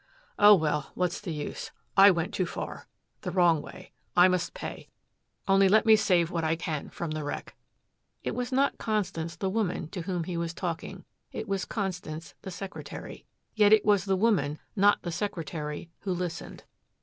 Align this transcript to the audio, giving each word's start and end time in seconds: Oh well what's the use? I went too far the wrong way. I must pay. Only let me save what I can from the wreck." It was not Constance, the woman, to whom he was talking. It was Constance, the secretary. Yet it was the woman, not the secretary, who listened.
Oh 0.39 0.55
well 0.55 0.89
what's 0.95 1.21
the 1.21 1.31
use? 1.31 1.69
I 1.95 2.09
went 2.09 2.33
too 2.33 2.47
far 2.47 2.87
the 3.21 3.29
wrong 3.29 3.61
way. 3.61 3.91
I 4.15 4.27
must 4.29 4.55
pay. 4.55 4.89
Only 5.47 5.69
let 5.69 5.85
me 5.85 5.95
save 5.95 6.31
what 6.31 6.43
I 6.43 6.55
can 6.55 6.89
from 6.89 7.11
the 7.11 7.23
wreck." 7.23 7.55
It 8.23 8.33
was 8.33 8.51
not 8.51 8.79
Constance, 8.79 9.35
the 9.35 9.47
woman, 9.47 9.89
to 9.89 10.01
whom 10.01 10.23
he 10.23 10.37
was 10.37 10.55
talking. 10.55 11.05
It 11.31 11.47
was 11.47 11.65
Constance, 11.65 12.33
the 12.41 12.49
secretary. 12.49 13.27
Yet 13.53 13.71
it 13.73 13.85
was 13.85 14.05
the 14.05 14.15
woman, 14.17 14.57
not 14.75 15.03
the 15.03 15.11
secretary, 15.11 15.91
who 15.99 16.13
listened. 16.15 16.63